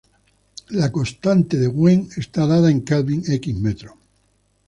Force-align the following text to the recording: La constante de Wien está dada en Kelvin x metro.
La 0.69 0.91
constante 0.91 1.57
de 1.57 1.67
Wien 1.67 2.09
está 2.17 2.47
dada 2.47 2.71
en 2.71 2.83
Kelvin 2.83 3.23
x 3.27 3.55
metro. 3.55 3.97